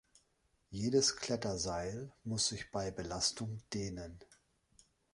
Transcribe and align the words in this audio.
Jedes 0.71 1.15
Kletterseil 1.15 2.11
muss 2.23 2.47
sich 2.47 2.71
bei 2.71 2.89
Belastung 2.89 3.59
dehnen. 3.71 4.17